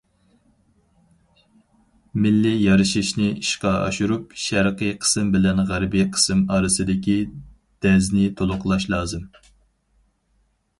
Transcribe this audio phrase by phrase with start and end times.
[2.23, 7.21] مىللىي يارىشىشنى ئىشقا ئاشۇرۇپ، شەرقىي قىسىم بىلەن غەربىي قىسىم ئارىسىدىكى
[7.87, 9.33] دەزنى تولۇقلاش لازىم.